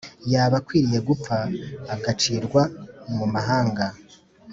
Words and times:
yaba 0.31 0.55
akwiriye 0.61 0.99
gupfa 1.07 1.35
agacirwa 1.93 2.61
mu 3.15 3.25
mahanga 3.33 3.85